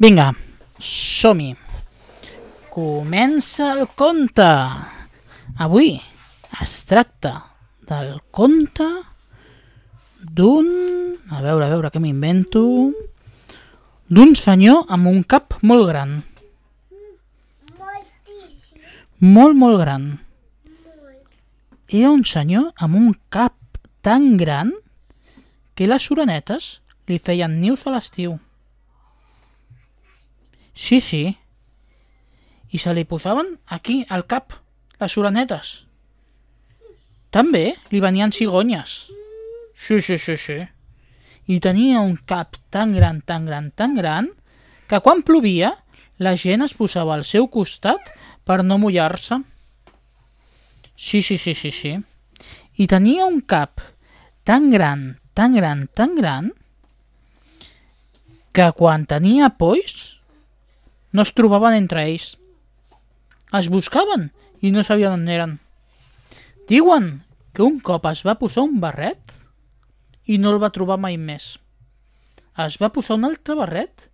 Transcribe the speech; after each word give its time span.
Vinga, 0.00 0.30
som-hi. 0.80 1.50
Comença 2.72 3.66
el 3.74 3.82
conte. 3.92 4.46
Avui 5.60 5.90
es 6.64 6.72
tracta 6.88 7.34
del 7.84 8.14
conte 8.32 8.88
d'un... 10.24 10.72
A 11.28 11.42
veure, 11.44 11.68
a 11.68 11.70
veure, 11.74 11.92
què 11.92 12.00
m'invento... 12.00 12.64
D'un 14.08 14.32
senyor 14.40 14.88
amb 14.88 15.12
un 15.12 15.20
cap 15.20 15.60
molt 15.60 15.84
gran. 15.92 16.16
Moltíssim. 17.76 18.80
Molt, 19.20 19.60
molt 19.60 19.82
gran. 19.84 20.12
Molt. 20.72 21.40
Era 21.92 22.08
un 22.16 22.24
senyor 22.24 22.70
amb 22.80 23.04
un 23.04 23.12
cap 23.28 23.82
tan 24.00 24.38
gran 24.40 24.72
que 25.76 25.92
les 25.92 26.08
orenetes 26.08 26.78
li 27.04 27.20
feien 27.20 27.60
nius 27.60 27.84
a 27.84 28.00
l'estiu. 28.00 28.40
Sí, 30.74 31.00
sí. 31.00 31.38
I 32.70 32.78
se 32.78 32.94
li 32.94 33.04
posaven 33.04 33.58
aquí, 33.66 34.04
al 34.08 34.26
cap, 34.30 34.54
les 35.00 35.16
orenetes. 35.18 35.70
També 37.30 37.76
li 37.90 38.00
venien 38.02 38.32
cigonyes. 38.32 39.10
Sí, 39.74 40.00
sí, 40.00 40.18
sí, 40.18 40.36
sí. 40.36 40.58
I 41.50 41.58
tenia 41.58 42.00
un 42.00 42.16
cap 42.26 42.56
tan 42.70 42.92
gran, 42.94 43.22
tan 43.22 43.46
gran, 43.46 43.70
tan 43.70 43.96
gran, 43.96 44.30
que 44.86 45.00
quan 45.00 45.22
plovia 45.22 45.72
la 46.18 46.36
gent 46.36 46.62
es 46.66 46.74
posava 46.76 47.14
al 47.16 47.24
seu 47.24 47.48
costat 47.48 48.12
per 48.44 48.60
no 48.66 48.78
mullar-se. 48.78 49.40
Sí, 50.94 51.22
sí, 51.22 51.38
sí, 51.38 51.54
sí, 51.54 51.70
sí. 51.70 51.96
I 52.76 52.86
tenia 52.86 53.26
un 53.26 53.40
cap 53.40 53.80
tan 54.44 54.70
gran, 54.70 55.18
tan 55.34 55.54
gran, 55.56 55.86
tan 55.96 56.14
gran, 56.14 56.52
que 58.52 58.66
quan 58.76 59.06
tenia 59.06 59.48
polls 59.56 60.19
no 61.12 61.22
es 61.22 61.32
trobaven 61.34 61.74
entre 61.74 62.04
ells. 62.06 62.36
Es 63.56 63.68
buscaven 63.72 64.30
i 64.62 64.70
no 64.70 64.84
sabien 64.86 65.16
on 65.16 65.26
eren. 65.28 65.58
Diuen 66.70 67.10
que 67.52 67.66
un 67.66 67.80
cop 67.82 68.06
es 68.10 68.22
va 68.26 68.38
posar 68.38 68.66
un 68.68 68.78
barret 68.82 69.34
i 70.30 70.38
no 70.38 70.52
el 70.54 70.60
va 70.62 70.70
trobar 70.74 71.00
mai 71.02 71.16
més. 71.18 71.56
Es 72.60 72.76
va 72.78 72.92
posar 72.94 73.16
un 73.18 73.26
altre 73.26 73.56
barret 73.58 74.06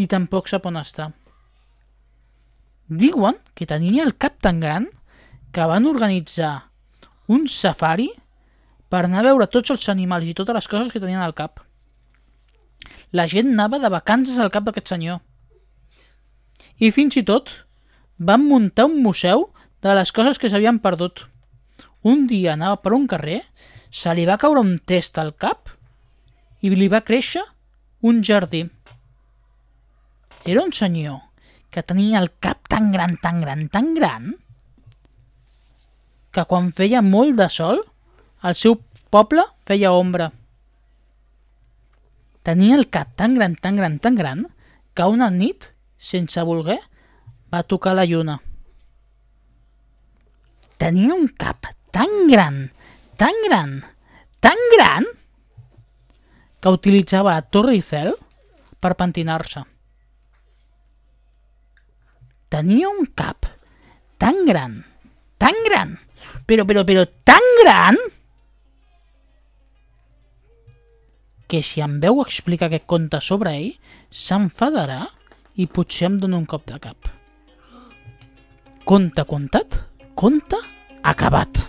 i 0.00 0.08
tampoc 0.10 0.50
sap 0.50 0.66
on 0.66 0.80
està. 0.80 1.12
Diuen 2.88 3.38
que 3.54 3.68
tenia 3.70 4.04
el 4.04 4.16
cap 4.18 4.40
tan 4.42 4.58
gran 4.60 4.88
que 5.54 5.66
van 5.70 5.86
organitzar 5.86 6.54
un 7.30 7.46
safari 7.48 8.10
per 8.90 9.04
anar 9.04 9.22
a 9.22 9.28
veure 9.28 9.46
tots 9.50 9.72
els 9.72 9.86
animals 9.88 10.26
i 10.28 10.34
totes 10.36 10.58
les 10.58 10.68
coses 10.68 10.90
que 10.92 11.00
tenien 11.00 11.22
al 11.22 11.36
cap. 11.38 11.62
La 13.14 13.28
gent 13.30 13.54
anava 13.54 13.78
de 13.78 13.88
vacances 13.92 14.38
al 14.38 14.50
cap 14.52 14.66
d'aquest 14.66 14.90
senyor. 14.90 15.22
I 16.78 16.90
fins 16.90 17.16
i 17.16 17.24
tot 17.26 17.50
van 18.18 18.44
muntar 18.46 18.88
un 18.90 19.00
museu 19.02 19.48
de 19.82 19.94
les 19.94 20.12
coses 20.12 20.40
que 20.40 20.50
s'havien 20.50 20.80
perdut. 20.82 21.26
Un 22.02 22.26
dia 22.26 22.54
anava 22.54 22.80
per 22.82 22.94
un 22.96 23.06
carrer, 23.08 23.42
se 23.90 24.12
li 24.14 24.24
va 24.26 24.38
caure 24.40 24.60
un 24.60 24.78
test 24.78 25.18
al 25.22 25.34
cap 25.38 25.70
i 26.64 26.72
li 26.72 26.88
va 26.90 27.04
créixer 27.04 27.44
un 28.02 28.22
jardí. 28.24 28.64
Era 30.44 30.64
un 30.64 30.72
senyor 30.72 31.20
que 31.70 31.82
tenia 31.82 32.20
el 32.20 32.30
cap 32.38 32.68
tan 32.68 32.90
gran, 32.92 33.16
tan 33.22 33.40
gran, 33.40 33.68
tan 33.68 33.94
gran, 33.94 34.34
que 36.34 36.44
quan 36.50 36.70
feia 36.74 37.02
molt 37.02 37.38
de 37.38 37.48
sol, 37.50 37.80
el 38.42 38.56
seu 38.58 38.76
poble 39.14 39.44
feia 39.66 39.92
ombra. 39.94 40.32
Tenia 42.44 42.76
el 42.76 42.90
cap 42.92 43.14
tan 43.16 43.38
gran, 43.38 43.54
tan 43.56 43.78
gran, 43.80 43.98
tan 43.98 44.18
gran, 44.18 44.44
que 44.94 45.06
una 45.10 45.30
nit, 45.30 45.70
sense 46.04 46.42
voler, 46.44 46.80
va 47.48 47.62
tocar 47.64 47.94
la 47.96 48.04
lluna. 48.04 48.36
Tenia 50.76 51.14
un 51.16 51.30
cap 51.40 51.70
tan 51.94 52.26
gran, 52.28 52.66
tan 53.16 53.36
gran, 53.46 53.78
tan 54.44 54.60
gran, 54.74 55.06
que 56.60 56.72
utilitzava 56.72 57.36
la 57.36 57.44
Torre 57.44 57.76
Eiffel 57.78 58.12
per 58.80 58.94
pentinar-se. 59.00 59.62
Tenia 62.52 62.90
un 62.90 63.08
cap 63.16 63.48
tan 64.20 64.44
gran, 64.48 64.76
tan 65.40 65.56
gran, 65.64 65.96
però, 66.44 66.66
però, 66.68 66.84
però 66.84 67.06
tan 67.24 67.48
gran, 67.62 67.98
que 71.48 71.60
si 71.62 71.82
em 71.84 71.98
veu 72.02 72.20
explicar 72.22 72.68
aquest 72.68 72.86
conte 72.90 73.20
sobre 73.22 73.52
ell, 73.56 73.74
s'enfadarà 74.10 75.04
i 75.56 75.66
potser 75.66 76.08
em 76.10 76.18
dona 76.22 76.40
un 76.40 76.48
cop 76.50 76.66
de 76.70 76.78
cap. 76.82 77.10
Conte 78.84 79.24
contat, 79.28 79.80
conte 80.18 80.60
acabat. 81.02 81.63